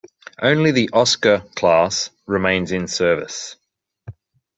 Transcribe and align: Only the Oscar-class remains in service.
Only 0.41 0.71
the 0.71 0.89
Oscar-class 0.93 2.09
remains 2.25 2.71
in 2.71 2.87
service. 2.87 3.55